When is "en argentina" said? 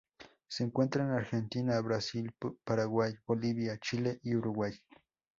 1.03-1.79